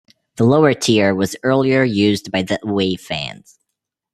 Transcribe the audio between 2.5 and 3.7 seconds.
away fans.